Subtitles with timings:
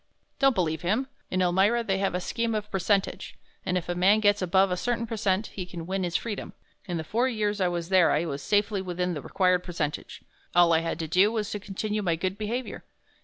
[0.39, 1.05] "Don't believe him.
[1.29, 4.75] In Elmira they have a scheme of percentage, and if a man gets above a
[4.75, 6.53] certain percent he can win his freedom.
[6.87, 10.23] In the four years I was there I was safely within the required percentage
[10.55, 12.83] all I had to do was to continue my good behavior.